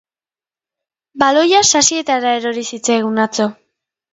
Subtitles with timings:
[1.23, 3.51] Baloia sasietara erori zitzaigun atzo.